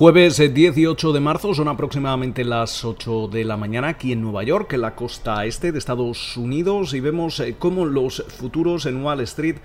Jueves 0.00 0.38
18 0.38 1.12
de 1.12 1.20
marzo, 1.20 1.52
son 1.52 1.68
aproximadamente 1.68 2.42
las 2.42 2.86
8 2.86 3.28
de 3.28 3.44
la 3.44 3.58
mañana 3.58 3.88
aquí 3.88 4.12
en 4.12 4.22
Nueva 4.22 4.42
York, 4.42 4.72
en 4.72 4.80
la 4.80 4.94
costa 4.94 5.44
este 5.44 5.72
de 5.72 5.78
Estados 5.78 6.38
Unidos, 6.38 6.94
y 6.94 7.00
vemos 7.00 7.38
eh, 7.38 7.56
cómo 7.58 7.84
los 7.84 8.24
futuros 8.28 8.86
en 8.86 9.04
Wall 9.04 9.20
Street 9.20 9.56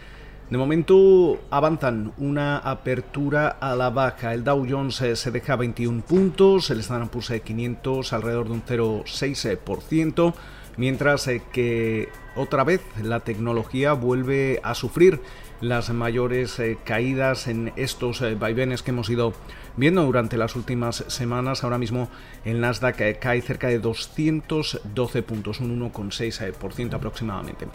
de 0.49 0.57
momento 0.57 1.39
avanzan 1.49 2.11
una 2.17 2.57
apertura 2.57 3.47
a 3.47 3.77
la 3.77 3.91
baja. 3.91 4.33
El 4.33 4.43
Dow 4.43 4.67
Jones 4.69 4.99
eh, 5.03 5.15
se 5.15 5.31
deja 5.31 5.55
21 5.55 6.01
puntos, 6.01 6.69
el 6.69 6.81
Standard 6.81 7.11
Poor's 7.11 7.31
500 7.41 8.11
alrededor 8.11 8.47
de 8.49 8.53
un 8.55 8.65
0,6%, 8.65 10.33
mientras 10.77 11.27
eh, 11.27 11.41
que 11.51 12.09
otra 12.35 12.63
vez 12.63 12.81
la 13.01 13.21
tecnología 13.21 13.93
vuelve 13.93 14.59
a 14.63 14.75
sufrir 14.75 15.21
las 15.61 15.89
mayores 15.89 16.61
caídas 16.83 17.47
en 17.47 17.71
estos 17.77 18.21
vaivenes 18.37 18.83
que 18.83 18.91
hemos 18.91 19.09
ido 19.09 19.33
viendo 19.77 20.03
durante 20.03 20.37
las 20.37 20.55
últimas 20.57 21.05
semanas. 21.07 21.63
Ahora 21.63 21.77
mismo 21.77 22.09
el 22.43 22.59
Nasdaq 22.59 23.19
cae 23.19 23.41
cerca 23.41 23.67
de 23.67 23.79
212 23.79 25.23
puntos, 25.23 25.61
un 25.61 25.79
1,6% 25.79 26.93
aproximadamente. 26.93 27.67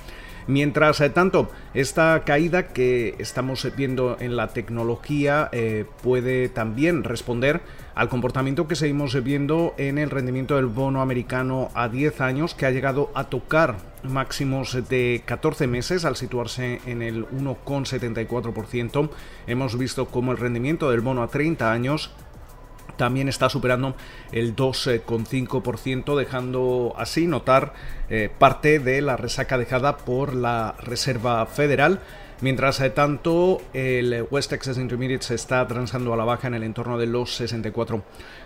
Mientras 0.46 1.00
eh, 1.00 1.10
tanto, 1.10 1.50
esta 1.74 2.22
caída 2.24 2.68
que 2.68 3.14
estamos 3.18 3.66
viendo 3.76 4.16
en 4.20 4.36
la 4.36 4.48
tecnología 4.48 5.48
eh, 5.52 5.84
puede 6.02 6.48
también 6.48 7.04
responder 7.04 7.60
al 8.00 8.08
comportamiento 8.08 8.66
que 8.66 8.76
seguimos 8.76 9.22
viendo 9.22 9.74
en 9.76 9.98
el 9.98 10.08
rendimiento 10.08 10.56
del 10.56 10.64
bono 10.64 11.02
americano 11.02 11.68
a 11.74 11.90
10 11.90 12.22
años, 12.22 12.54
que 12.54 12.64
ha 12.64 12.70
llegado 12.70 13.10
a 13.14 13.24
tocar 13.24 13.76
máximos 14.04 14.88
de 14.88 15.22
14 15.26 15.66
meses 15.66 16.06
al 16.06 16.16
situarse 16.16 16.80
en 16.86 17.02
el 17.02 17.28
1,74%. 17.28 19.10
Hemos 19.46 19.76
visto 19.76 20.06
cómo 20.06 20.32
el 20.32 20.38
rendimiento 20.38 20.90
del 20.90 21.02
bono 21.02 21.22
a 21.22 21.28
30 21.28 21.70
años 21.70 22.10
también 22.96 23.28
está 23.28 23.50
superando 23.50 23.94
el 24.32 24.56
2,5%, 24.56 26.16
dejando 26.16 26.94
así 26.96 27.26
notar 27.26 27.74
eh, 28.08 28.30
parte 28.38 28.78
de 28.78 29.02
la 29.02 29.18
resaca 29.18 29.58
dejada 29.58 29.98
por 29.98 30.34
la 30.34 30.74
Reserva 30.78 31.44
Federal. 31.44 32.00
Mientras 32.42 32.80
eh, 32.80 32.88
tanto, 32.88 33.60
el 33.74 34.26
West 34.30 34.50
Texas 34.50 34.78
Intermediate 34.78 35.22
se 35.22 35.34
está 35.34 35.66
transando 35.66 36.14
a 36.14 36.16
la 36.16 36.24
baja 36.24 36.48
en 36.48 36.54
el 36.54 36.62
entorno 36.62 36.96
de 36.96 37.06
los 37.06 37.34
64 37.36 38.02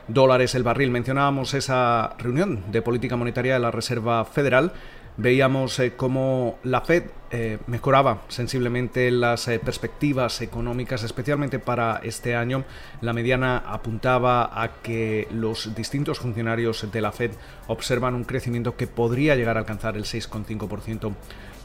dólares 0.08 0.56
el 0.56 0.64
barril. 0.64 0.90
Mencionábamos 0.90 1.54
esa 1.54 2.14
reunión 2.18 2.72
de 2.72 2.82
política 2.82 3.16
monetaria 3.16 3.54
de 3.54 3.60
la 3.60 3.70
Reserva 3.70 4.24
Federal 4.24 4.72
veíamos 5.16 5.78
eh, 5.78 5.92
cómo 5.96 6.58
la 6.64 6.80
Fed 6.80 7.04
eh, 7.30 7.58
mejoraba 7.68 8.22
sensiblemente 8.26 9.12
las 9.12 9.46
perspectivas 9.64 10.40
económicas, 10.40 11.04
especialmente 11.04 11.60
para 11.60 12.00
este 12.02 12.34
año. 12.34 12.64
La 13.00 13.12
mediana 13.12 13.58
apuntaba 13.58 14.60
a 14.60 14.80
que 14.82 15.28
los 15.30 15.72
distintos 15.74 16.18
funcionarios 16.18 16.90
de 16.90 17.00
la 17.00 17.12
Fed 17.12 17.30
observan 17.68 18.14
un 18.14 18.24
crecimiento 18.24 18.76
que 18.76 18.88
podría 18.88 19.36
llegar 19.36 19.56
a 19.56 19.60
alcanzar 19.60 19.96
el 19.96 20.04
6,5% 20.04 21.12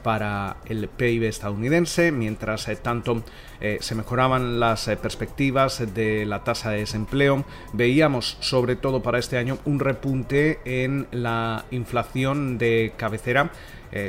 para 0.03 0.58
el 0.66 0.88
PIB 0.88 1.23
estadounidense, 1.23 2.11
mientras 2.11 2.67
eh, 2.67 2.75
tanto 2.75 3.23
eh, 3.61 3.78
se 3.81 3.95
mejoraban 3.95 4.59
las 4.59 4.88
eh, 4.88 4.97
perspectivas 4.97 5.94
de 5.94 6.25
la 6.25 6.44
tasa 6.44 6.72
de 6.72 6.80
desempleo. 6.80 7.45
Veíamos 7.73 8.38
sobre 8.39 8.75
todo 8.75 9.03
para 9.03 9.19
este 9.19 9.38
año 9.38 9.58
un 9.66 9.80
repunte 9.80 10.59
en 10.66 11.07
la 11.12 11.66
inflación 11.72 12.57
de 12.57 12.94
cabecera. 12.97 13.51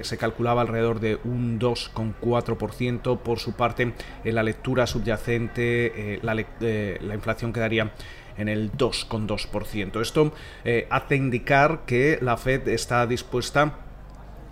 se 0.03 0.19
calculaba 0.19 0.60
alrededor 0.60 1.00
de 1.00 1.19
un 1.25 1.59
2,4%. 1.59 3.19
Por 3.19 3.38
su 3.38 3.54
parte, 3.54 3.94
en 4.25 4.34
la 4.34 4.43
lectura 4.43 4.87
subyacente, 4.87 6.20
la, 6.22 6.34
la 6.34 7.14
inflación 7.14 7.54
quedaría 7.54 7.91
en 8.37 8.48
el 8.50 8.72
2,2%. 8.72 10.03
Esto 10.03 10.34
hace 10.91 11.16
indicar 11.16 11.87
que 11.87 12.19
la 12.20 12.37
Fed 12.37 12.69
está 12.69 13.06
dispuesta 13.06 13.89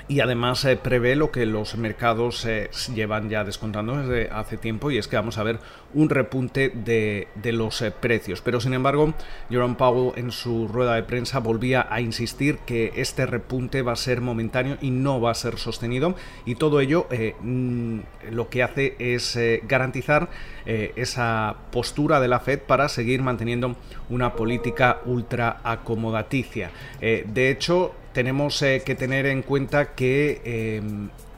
y 0.09 0.21
además 0.21 0.65
eh, 0.65 0.77
prevé 0.77 1.15
lo 1.17 1.31
que 1.31 1.45
los 1.45 1.77
mercados 1.77 2.45
eh, 2.47 2.71
llevan 2.95 3.29
ya 3.29 3.45
descontando 3.45 3.97
desde 3.97 4.31
hace 4.31 4.57
tiempo 4.57 4.91
y 4.91 4.97
es 4.97 5.07
que 5.07 5.17
vamos 5.17 5.37
a 5.37 5.43
ver 5.43 5.61
un 5.93 6.09
repunte 6.09 6.71
de, 6.71 7.29
los 7.53 7.83
eh, 7.83 7.91
precios. 7.91 8.41
Pero 8.41 8.61
sin 8.61 8.73
embargo, 8.73 9.13
Jerome 9.51 9.75
Powell 9.75 10.13
en 10.17 10.33
su 10.33 10.67
rueda 10.67 10.95
de 10.95 11.03
prensa 11.03 11.41
volvía 11.41 11.87
a 11.91 12.01
insistir 12.01 12.59
que 12.61 12.93
este 12.97 13.27
repunte 13.27 13.83
va 13.83 13.93
a 13.93 13.97
ser 13.97 14.23
momentáneo 14.23 14.79
y 14.81 14.91
no 14.91 15.21
va 15.21 15.31
a 15.31 15.35
ser 15.35 15.59
sostenido 15.59 16.15
y 16.47 16.55
todo 16.55 16.81
ello 16.81 17.07
mm, 17.41 18.01
lo 18.31 18.49
que 18.49 18.63
hace 18.63 18.97
es 18.99 19.39
garantizar 19.67 20.31
esa 20.65 21.57
postura 21.71 22.21
de 22.21 22.29
la 22.29 22.41
Fed 22.41 22.61
para 22.61 22.89
seguir 22.89 23.23
manteniendo 23.23 23.77
una 24.11 24.35
política 24.35 25.01
ultra 25.07 25.61
acomodaticia. 25.65 26.71
de 27.01 27.51
hecho, 27.51 27.95
tenemos 28.19 28.61
eh, 28.63 28.83
que 28.85 28.97
tener 28.97 29.27
en 29.27 29.43
cuenta 29.43 29.95
que 29.95 30.41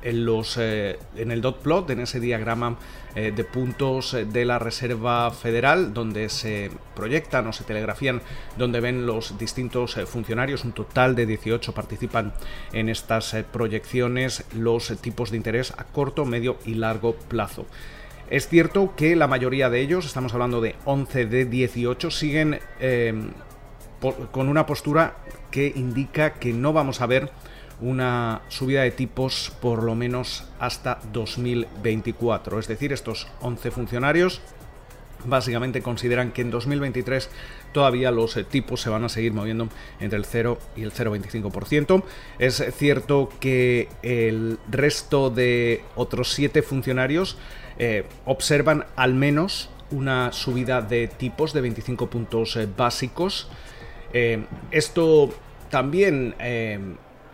en, 0.00 0.24
los, 0.24 0.56
eh, 0.58 0.98
en 1.14 1.30
el 1.30 1.42
dot 1.42 1.60
plot, 1.60 1.90
en 1.90 2.00
ese 2.00 2.20
diagrama 2.20 2.78
eh, 3.14 3.34
de 3.36 3.44
puntos 3.44 4.16
de 4.32 4.44
la 4.46 4.58
Reserva 4.58 5.30
Federal, 5.30 5.92
donde 5.92 6.30
se 6.30 6.70
proyectan 6.96 7.46
o 7.48 7.52
se 7.52 7.64
telegrafían, 7.64 8.22
donde 8.56 8.80
ven 8.80 9.04
los 9.04 9.36
distintos 9.36 9.96
funcionarios, 10.06 10.64
un 10.64 10.72
total 10.72 11.14
de 11.14 11.26
18 11.26 11.74
participan 11.74 12.32
en 12.72 12.88
estas 12.88 13.36
proyecciones, 13.52 14.46
los 14.54 14.88
tipos 15.02 15.30
de 15.30 15.36
interés 15.36 15.74
a 15.76 15.84
corto, 15.84 16.24
medio 16.24 16.56
y 16.64 16.76
largo 16.76 17.14
plazo. 17.14 17.66
Es 18.30 18.48
cierto 18.48 18.94
que 18.96 19.16
la 19.16 19.26
mayoría 19.26 19.68
de 19.68 19.82
ellos, 19.82 20.06
estamos 20.06 20.32
hablando 20.32 20.62
de 20.62 20.76
11 20.86 21.26
de 21.26 21.44
18, 21.44 22.10
siguen 22.10 22.58
con 24.30 24.48
una 24.48 24.66
postura 24.66 25.16
que 25.50 25.72
indica 25.74 26.34
que 26.34 26.52
no 26.52 26.72
vamos 26.72 27.00
a 27.00 27.06
ver 27.06 27.30
una 27.80 28.42
subida 28.48 28.82
de 28.82 28.90
tipos 28.90 29.52
por 29.60 29.82
lo 29.82 29.94
menos 29.94 30.44
hasta 30.58 31.00
2024. 31.12 32.58
Es 32.58 32.68
decir, 32.68 32.92
estos 32.92 33.26
11 33.40 33.70
funcionarios 33.70 34.40
básicamente 35.24 35.82
consideran 35.82 36.32
que 36.32 36.42
en 36.42 36.50
2023 36.50 37.28
todavía 37.72 38.10
los 38.10 38.36
eh, 38.36 38.44
tipos 38.44 38.80
se 38.80 38.90
van 38.90 39.04
a 39.04 39.08
seguir 39.08 39.32
moviendo 39.32 39.68
entre 40.00 40.18
el 40.18 40.24
0 40.24 40.58
y 40.76 40.82
el 40.82 40.92
0,25%. 40.92 42.02
Es 42.38 42.62
cierto 42.76 43.30
que 43.40 43.88
el 44.02 44.58
resto 44.70 45.30
de 45.30 45.84
otros 45.94 46.32
7 46.32 46.62
funcionarios 46.62 47.36
eh, 47.78 48.04
observan 48.24 48.86
al 48.96 49.14
menos 49.14 49.70
una 49.90 50.32
subida 50.32 50.82
de 50.82 51.08
tipos 51.08 51.52
de 51.52 51.60
25 51.62 52.08
puntos 52.08 52.56
eh, 52.56 52.68
básicos 52.76 53.48
eh, 54.12 54.44
esto 54.70 55.30
también 55.70 56.34
eh, 56.38 56.78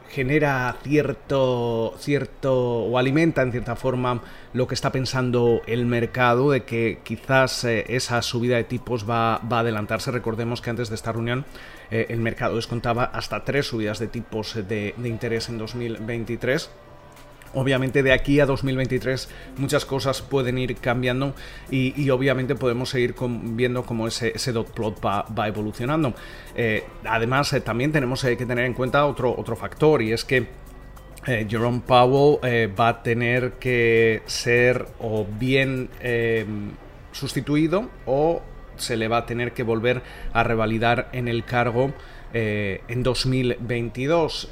genera 0.08 0.76
cierto, 0.82 1.94
cierto 1.98 2.54
o 2.54 2.98
alimenta 2.98 3.42
en 3.42 3.52
cierta 3.52 3.76
forma 3.76 4.22
lo 4.52 4.66
que 4.66 4.74
está 4.74 4.92
pensando 4.92 5.62
el 5.66 5.86
mercado 5.86 6.50
de 6.50 6.64
que 6.64 7.00
quizás 7.02 7.64
eh, 7.64 7.84
esa 7.88 8.22
subida 8.22 8.56
de 8.56 8.64
tipos 8.64 9.08
va, 9.08 9.38
va, 9.38 9.58
a 9.58 9.60
adelantarse. 9.60 10.10
Recordemos 10.10 10.60
que 10.60 10.70
antes 10.70 10.88
de 10.88 10.94
esta 10.94 11.12
reunión 11.12 11.44
el 11.88 12.18
mercado 12.18 12.56
descontaba 12.56 13.04
hasta 13.04 13.44
tres 13.44 13.68
subidas 13.68 14.00
de 14.00 14.08
tipos 14.08 14.54
de, 14.54 14.92
de 14.96 15.08
interés 15.08 15.48
en 15.48 15.58
2023 15.58 16.68
Obviamente 17.54 18.02
de 18.02 18.12
aquí 18.12 18.40
a 18.40 18.46
2023 18.46 19.28
muchas 19.58 19.84
cosas 19.84 20.22
pueden 20.22 20.58
ir 20.58 20.76
cambiando 20.76 21.34
y, 21.70 22.10
obviamente 22.10 22.54
podemos 22.54 22.90
seguir 22.90 23.14
viendo 23.20 23.84
cómo 23.84 24.06
ese, 24.06 24.52
dot 24.52 24.70
plot 24.72 25.04
va, 25.04 25.48
evolucionando. 25.48 26.14
Eh, 26.54 26.84
además, 27.04 27.52
eh, 27.52 27.60
también 27.60 27.92
tenemos 27.92 28.22
eh, 28.24 28.36
que 28.36 28.46
tener 28.46 28.64
en 28.64 28.74
cuenta 28.74 29.06
otro, 29.06 29.34
otro 29.36 29.56
factor 29.56 30.02
y 30.02 30.12
es 30.12 30.24
que 30.24 30.46
Jerome 31.26 31.82
Powell 31.84 32.38
va 32.78 32.88
a 32.88 33.02
tener 33.02 33.54
que 33.54 34.22
ser 34.26 34.86
o 35.00 35.26
bien 35.28 35.90
sustituido 37.10 37.90
o 38.04 38.42
se 38.76 38.96
le 38.96 39.08
va 39.08 39.18
a 39.18 39.26
tener 39.26 39.52
que 39.52 39.64
volver 39.64 40.02
a 40.32 40.44
revalidar 40.44 41.08
en 41.12 41.26
el 41.26 41.44
cargo 41.44 41.92
en 42.32 43.02
2022 43.02 44.50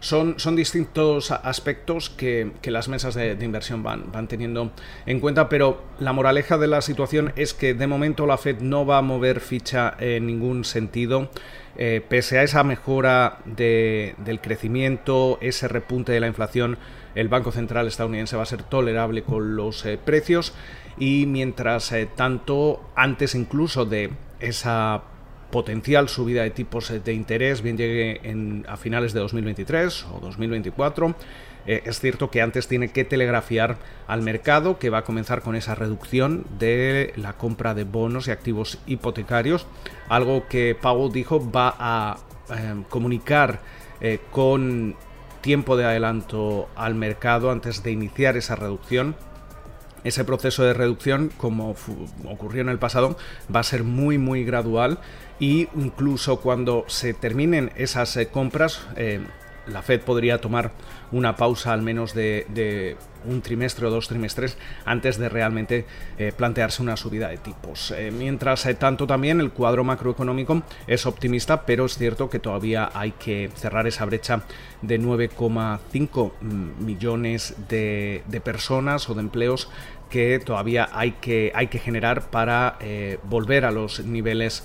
son, 0.00 0.38
son 0.38 0.56
distintos 0.56 1.30
aspectos 1.30 2.10
que, 2.10 2.52
las 2.64 2.88
mesas 2.88 3.14
de, 3.14 3.36
inversión 3.40 3.82
van, 3.82 4.10
van, 4.10 4.26
teniendo 4.28 4.72
en 5.06 5.20
cuenta, 5.20 5.48
pero 5.48 5.82
la 5.98 6.12
moraleja 6.12 6.58
de 6.58 6.66
la 6.66 6.80
situación 6.80 7.32
es 7.36 7.54
que 7.54 7.74
de 7.74 7.86
momento 7.86 8.26
la 8.26 8.38
Fed 8.38 8.60
no 8.60 8.84
va 8.86 8.98
a 8.98 9.02
mover 9.02 9.40
ficha 9.40 9.94
en 9.98 10.26
ningún 10.26 10.64
sentido. 10.64 11.30
Eh, 11.76 12.04
pese 12.06 12.38
a 12.38 12.42
esa 12.42 12.64
mejora 12.64 13.38
del 13.44 14.40
crecimiento, 14.42 15.38
ese 15.40 15.68
repunte 15.68 16.12
de 16.12 16.20
la 16.20 16.26
inflación, 16.26 16.78
el 17.14 17.28
Banco 17.28 17.52
Central 17.52 17.86
estadounidense 17.86 18.36
va 18.36 18.42
a 18.42 18.46
ser 18.46 18.62
tolerable 18.62 19.22
con 19.22 19.56
los 19.56 19.84
eh, 19.86 19.98
precios 20.02 20.52
y 20.98 21.26
mientras 21.26 21.92
eh, 21.92 22.08
tanto, 22.14 22.90
antes 22.94 23.34
incluso 23.34 23.84
de 23.84 24.10
esa 24.40 25.02
potencial 25.50 26.08
subida 26.08 26.42
de 26.42 26.50
tipos 26.50 26.92
de 27.04 27.12
interés, 27.12 27.62
bien 27.62 27.76
llegue 27.76 28.20
en, 28.22 28.64
a 28.68 28.76
finales 28.76 29.12
de 29.12 29.20
2023 29.20 30.06
o 30.12 30.20
2024. 30.20 31.14
eh, 31.66 31.82
es 31.84 32.00
cierto 32.00 32.30
que 32.30 32.40
antes 32.40 32.68
tiene 32.68 32.88
que 32.88 33.04
telegrafiar 33.04 33.76
al 34.06 34.22
mercado 34.22 34.78
que 34.78 34.90
va 34.90 34.98
a 34.98 35.04
comenzar 35.04 35.42
con 35.42 35.56
esa 35.56 35.74
reducción 35.74 36.44
de 36.58 37.12
la 37.16 37.34
compra 37.34 37.74
de 37.74 37.84
bonos 37.84 38.28
y 38.28 38.30
activos 38.30 38.78
hipotecarios, 38.86 39.66
algo 40.08 40.48
que 40.48 40.74
Powell 40.80 41.12
dijo 41.12 41.50
va 41.50 41.74
a 41.78 42.18
eh, 42.50 42.82
comunicar 42.88 43.60
eh, 44.00 44.20
con 44.30 44.96
tiempo 45.40 45.76
de 45.76 45.84
adelanto 45.84 46.68
al 46.76 46.94
mercado 46.94 47.50
antes 47.50 47.82
de 47.82 47.92
iniciar 47.92 48.36
esa 48.36 48.56
reducción 48.56 49.16
ese 50.04 50.24
proceso 50.24 50.62
de 50.62 50.72
reducción, 50.74 51.30
como 51.36 51.74
ocurrió 52.24 52.62
en 52.62 52.68
el 52.68 52.78
pasado, 52.78 53.16
va 53.54 53.60
a 53.60 53.64
ser 53.64 53.84
muy 53.84 54.18
muy 54.18 54.44
gradual 54.44 54.98
y 55.38 55.68
incluso 55.76 56.40
cuando 56.40 56.84
se 56.88 57.14
terminen 57.14 57.72
esas 57.76 58.18
compras, 58.32 58.86
la 59.66 59.82
Fed 59.82 60.00
podría 60.00 60.40
tomar 60.40 60.72
una 61.12 61.36
pausa 61.36 61.72
al 61.72 61.82
menos 61.82 62.14
de, 62.14 62.96
un 63.24 63.42
trimestre 63.42 63.86
o 63.86 63.90
dos 63.90 64.08
trimestres 64.08 64.56
antes 64.84 65.18
de 65.18 65.28
realmente 65.28 65.86
eh, 66.18 66.32
plantearse 66.36 66.82
una 66.82 66.96
subida 66.96 67.28
de 67.28 67.38
tipos. 67.38 67.92
Eh, 67.92 68.10
mientras 68.10 68.66
eh, 68.66 68.74
tanto 68.74 69.06
también 69.06 69.40
el 69.40 69.50
cuadro 69.50 69.84
macroeconómico 69.84 70.62
es 70.86 71.06
optimista, 71.06 71.66
pero 71.66 71.86
es 71.86 71.96
cierto 71.96 72.30
que 72.30 72.38
todavía 72.38 72.90
hay 72.94 73.12
que 73.12 73.50
cerrar 73.54 73.86
esa 73.86 74.04
brecha 74.04 74.42
de 74.82 75.00
9,5 75.00 76.32
millones 76.80 77.54
de, 77.68 78.22
de, 78.26 78.40
personas 78.40 79.08
o 79.10 79.14
de 79.14 79.20
empleos 79.20 79.70
que 80.08 80.38
todavía 80.38 80.88
hay 80.92 81.12
que, 81.12 81.52
hay 81.54 81.68
que 81.68 81.78
generar 81.78 82.30
para 82.30 82.78
volver 83.24 83.64
a 83.64 83.70
los 83.70 84.04
niveles 84.04 84.64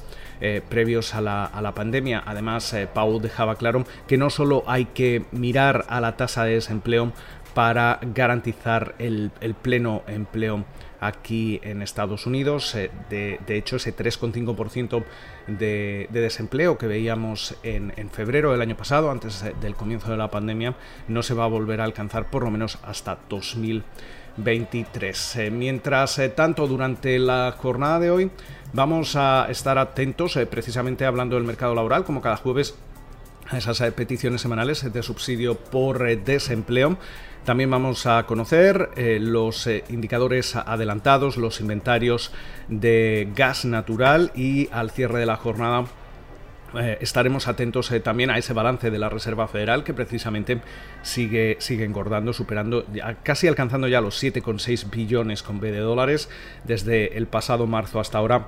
previos 0.70 1.14
a 1.14 1.22
la, 1.22 1.72
pandemia. 1.76 2.24
Además, 2.26 2.76
Pau 2.94 3.20
dejaba 3.20 3.56
claro 3.56 3.86
que 4.08 4.18
no 4.18 4.32
solo 4.32 4.64
hay 4.66 4.86
que 4.86 5.26
mirar 5.32 5.86
a 5.88 6.02
la 6.02 6.18
tasa 6.18 6.46
de 6.46 6.56
desempleo 6.56 7.12
para 7.56 8.00
garantizar 8.14 8.94
el, 9.00 9.32
pleno 9.62 10.04
empleo 10.06 10.66
aquí 11.00 11.60
en 11.64 11.82
Estados 11.82 12.28
Unidos. 12.28 12.76
Eh, 12.76 12.92
de, 13.10 13.58
hecho, 13.58 13.78
ese 13.78 13.96
3,5% 13.96 15.04
de, 15.48 16.08
de, 16.12 16.22
desempleo 16.22 16.78
que 16.78 16.86
veíamos 16.86 17.58
en, 17.64 17.92
febrero 18.12 18.52
del 18.52 18.62
año 18.62 18.78
pasado, 18.78 19.10
antes 19.10 19.44
del 19.60 19.74
comienzo 19.74 20.12
de 20.12 20.18
la 20.18 20.30
pandemia, 20.30 20.76
no 21.08 21.24
se 21.24 21.34
va 21.34 21.46
a 21.46 21.48
volver 21.48 21.82
a 21.82 21.86
alcanzar 21.86 22.30
por 22.30 22.44
lo 22.44 22.52
menos 22.52 22.78
hasta 22.84 23.18
2023. 23.30 25.40
mientras 25.52 26.22
tanto, 26.36 26.68
durante 26.68 27.18
la 27.18 27.56
jornada 27.58 28.00
de 28.00 28.12
hoy, 28.12 28.30
Vamos 28.76 29.16
a 29.16 29.48
estar 29.50 29.78
atentos, 29.78 30.36
eh, 30.36 30.46
precisamente 30.46 31.06
hablando 31.06 31.38
del 31.38 31.46
mercado 31.46 31.74
laboral, 31.74 32.04
como 32.04 32.20
cada 32.20 32.36
jueves, 32.36 32.76
esas 33.56 33.82
eh, 33.82 33.92
peticiones 33.92 34.42
semanales 34.42 34.92
de 34.92 35.04
subsidio 35.04 35.56
por 35.56 36.08
eh, 36.08 36.18
desempleo. 36.18 36.98
También 37.44 37.70
vamos 37.70 38.08
a 38.08 38.26
conocer 38.26 38.90
los 39.22 39.68
indicadores 39.90 40.56
adelantados, 40.56 41.38
los 41.38 41.62
inventarios 41.62 42.32
de 42.70 43.30
gas 43.36 43.66
natural 43.66 44.32
y 44.34 44.68
al 44.72 44.90
cierre 44.90 45.20
de 45.20 45.28
la 45.28 45.36
jornada 45.36 45.86
estaremos 47.00 47.48
atentos 47.48 47.94
también 48.04 48.32
a 48.32 48.40
ese 48.40 48.54
balance 48.54 48.90
de 48.90 48.98
la 48.98 49.10
Reserva 49.10 49.48
Federal 49.48 49.84
que 49.84 49.94
precisamente 49.94 50.60
sigue, 51.04 51.58
sigue 51.60 51.86
engordando, 51.86 52.34
superando, 52.34 52.84
casi 53.22 53.48
alcanzando 53.48 53.88
ya 53.88 54.02
los 54.02 54.22
7,6 54.22 54.90
billones 54.90 55.44
con 55.44 55.60
B 55.60 55.72
de 55.72 55.80
dólares 55.80 56.30
desde 56.64 57.16
el 57.16 57.28
pasado 57.28 57.68
marzo 57.68 58.00
hasta 58.00 58.18
ahora 58.18 58.48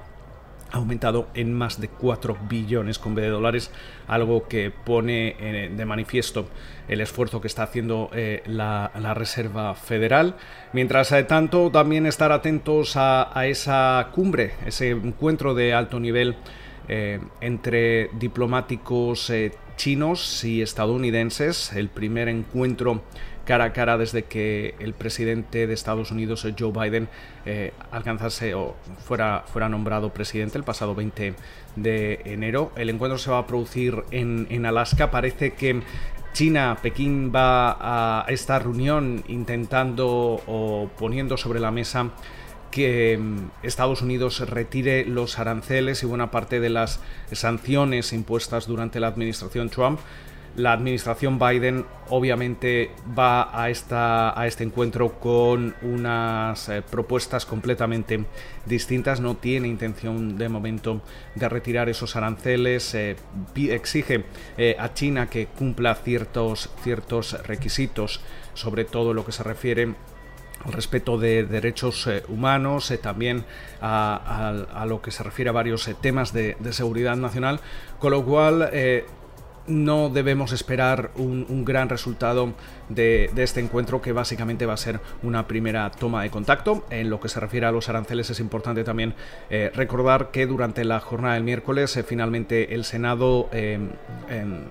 ha 0.71 0.77
aumentado 0.77 1.27
en 1.33 1.53
más 1.53 1.79
de 1.79 1.87
4 1.87 2.37
billones 2.49 2.99
con 2.99 3.15
B 3.15 3.21
de 3.21 3.29
dólares, 3.29 3.71
algo 4.07 4.47
que 4.47 4.71
pone 4.71 5.35
eh, 5.39 5.71
de 5.75 5.85
manifiesto 5.85 6.47
el 6.87 7.01
esfuerzo 7.01 7.41
que 7.41 7.47
está 7.47 7.63
haciendo 7.63 8.09
eh, 8.13 8.43
la, 8.45 8.91
Reserva 9.13 9.75
Federal. 9.75 10.35
Mientras 10.73 11.11
eh, 11.11 11.23
tanto, 11.23 11.71
también 11.71 12.05
estar 12.05 12.31
atentos 12.31 12.93
a, 12.95 13.31
esa 13.45 14.09
cumbre, 14.13 14.53
ese 14.65 14.91
encuentro 14.91 15.53
de 15.53 15.73
alto 15.73 15.99
nivel 15.99 16.35
entre 17.41 18.09
diplomáticos 18.13 19.29
chinos 19.75 20.45
y 20.45 20.61
estadounidenses, 20.61 21.73
el 21.73 21.89
primer 21.89 22.29
encuentro 22.29 23.01
cara 23.47 23.63
a 23.63 23.73
cara 23.73 23.97
desde 23.97 24.25
que 24.25 24.75
el 24.79 24.93
presidente 24.93 25.65
de 25.65 25.73
Estados 25.73 26.11
Unidos, 26.11 26.45
Joe 26.59 26.71
Biden, 26.71 27.07
eh, 27.45 27.73
alcanzase 27.91 28.53
o 28.53 28.75
fuera, 28.99 29.45
fuera 29.47 29.69
nombrado 29.69 30.13
presidente 30.13 30.57
el 30.57 30.65
pasado 30.65 30.93
20 30.93 31.33
de 31.77 32.21
enero. 32.25 32.73
El 32.75 32.89
encuentro 32.89 33.17
se 33.17 33.31
va 33.31 33.39
a 33.39 33.47
producir 33.47 34.03
en, 34.11 34.47
en 34.49 34.65
Alaska. 34.65 35.09
Parece 35.09 35.53
que 35.53 35.81
China, 36.33 36.77
Pekín 36.83 37.31
va 37.33 37.77
a 37.79 38.25
esta 38.27 38.59
reunión 38.59 39.23
intentando 39.29 40.41
o 40.45 40.89
poniendo 40.99 41.37
sobre 41.37 41.61
la 41.61 41.71
mesa 41.71 42.11
que 42.69 43.17
mm, 43.17 43.65
Estados 43.65 44.01
Unidos 44.01 44.41
retire 44.41 45.05
los 45.05 45.39
aranceles 45.39 46.03
y 46.03 46.05
buena 46.05 46.31
parte 46.31 46.59
de 46.59 46.69
las 46.69 46.99
sanciones 47.31 48.11
impuestas 48.11 48.67
durante 48.67 48.99
la 48.99 49.07
administración 49.07 49.69
Trump 49.69 49.99
la 50.57 50.73
administración 50.73 51.37
Biden 51.37 51.85
obviamente 52.09 52.91
va 53.17 53.49
a, 53.53 53.69
esta, 53.69 54.39
a 54.39 54.47
este 54.47 54.63
encuentro 54.63 55.19
con 55.19 55.75
unas 55.83 56.67
eh, 56.69 56.81
propuestas 56.81 57.45
completamente 57.45 58.25
distintas, 58.65 59.21
no 59.21 59.37
tiene 59.37 59.67
intención 59.67 60.35
de 60.37 60.49
momento 60.49 61.01
de 61.35 61.47
retirar 61.47 61.89
esos 61.89 62.15
aranceles, 62.15 62.95
eh, 62.95 63.15
exige 63.55 64.25
eh, 64.57 64.75
a 64.79 64.93
China 64.95 65.29
que 65.29 65.45
cumpla 65.45 65.93
ciertos, 65.93 66.71
ciertos 66.81 67.33
requisitos, 67.45 68.21
sobre 68.55 68.83
todo 68.83 69.13
lo 69.13 69.23
que 69.25 69.31
se 69.31 69.43
refiere 69.43 69.93
al 70.65 70.73
respeto 70.73 71.19
de 71.19 71.43
derechos 71.43 72.09
humanos, 72.29 72.91
también 73.03 73.45
a, 73.79 74.85
lo 74.87 75.03
que 75.03 75.11
se 75.11 75.21
refiere 75.21 75.49
a 75.49 75.53
varios 75.53 75.87
temas 76.01 76.33
de, 76.33 76.57
de, 76.59 76.73
seguridad 76.73 77.15
nacional, 77.15 77.59
con 77.99 78.11
lo 78.11 78.25
cual 78.25 78.71
no 79.67 80.09
debemos 80.09 80.51
esperar 80.51 81.11
un, 81.15 81.65
gran 81.65 81.89
resultado 81.89 82.53
de, 82.89 83.29
este 83.35 83.59
encuentro 83.59 84.01
que 84.01 84.11
básicamente 84.11 84.65
va 84.65 84.73
a 84.73 84.77
ser 84.77 84.99
una 85.23 85.47
primera 85.47 85.91
toma 85.91 86.23
de 86.23 86.29
contacto. 86.29 86.85
En 86.89 87.09
lo 87.09 87.19
que 87.19 87.29
se 87.29 87.39
refiere 87.39 87.65
a 87.65 87.71
los 87.71 87.89
aranceles 87.89 88.29
es 88.29 88.39
importante 88.39 88.83
también 88.83 89.13
eh, 89.49 89.71
recordar 89.73 90.31
que 90.31 90.47
durante 90.47 90.83
la 90.85 90.99
jornada 90.99 91.35
del 91.35 91.43
miércoles 91.43 91.95
eh, 91.97 92.03
finalmente 92.03 92.73
el 92.73 92.83
Senado 92.83 93.49
eh, 93.51 93.79
em, 94.29 94.61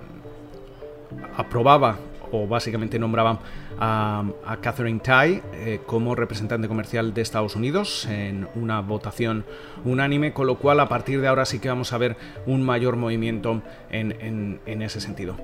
aprobaba 1.37 1.99
o 2.33 2.47
básicamente 2.47 2.99
nombraba 2.99 3.40
a, 3.78 4.25
Catherine 4.61 5.00
Tai 5.00 5.42
eh, 5.52 5.80
como 5.87 6.14
representante 6.14 6.68
comercial 6.68 7.14
de 7.14 7.23
Estados 7.23 7.56
Unidos 7.56 8.06
en 8.06 8.49
una 8.54 8.80
votación 8.80 9.45
unánime, 9.85 10.33
con 10.33 10.47
lo 10.47 10.59
cual 10.59 10.80
a 10.80 10.88
partir 10.88 11.21
de 11.21 11.28
ahora 11.28 11.45
sí 11.45 11.59
que 11.59 11.68
vamos 11.68 11.92
a 11.92 11.99
ver 11.99 12.16
un 12.47 12.62
mayor 12.62 12.97
movimiento 12.97 13.62
en, 13.90 14.61
ese 14.66 15.00
sentido. 15.00 15.37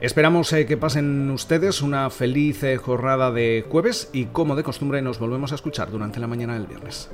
Esperamos 0.00 0.52
eh, 0.52 0.66
que 0.66 0.76
pasen 0.76 1.30
ustedes 1.30 1.82
una 1.82 2.10
feliz 2.10 2.62
eh, 2.62 2.76
jornada 2.76 3.30
de 3.30 3.64
jueves 3.68 4.10
y 4.12 4.26
como 4.26 4.56
de 4.56 4.62
costumbre 4.62 5.02
nos 5.02 5.18
volvemos 5.18 5.52
a 5.52 5.54
escuchar 5.54 5.90
durante 5.90 6.20
la 6.20 6.26
mañana 6.26 6.54
del 6.54 6.66
viernes. 6.66 7.10